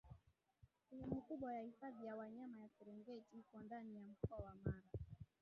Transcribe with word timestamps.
Sehemu 0.89 1.21
kubwa 1.21 1.53
ya 1.53 1.61
Hifadhi 1.61 2.05
ya 2.05 2.15
Wanyama 2.15 2.59
ya 2.59 2.69
Serengeti 2.69 3.37
iko 3.39 3.61
ndani 3.61 3.95
ya 3.95 4.01
Mkoa 4.03 4.37
wa 4.37 4.55
Mara 4.65 4.87